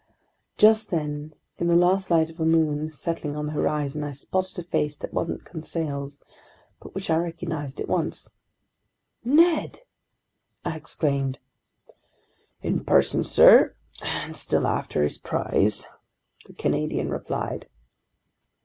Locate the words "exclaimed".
10.75-11.37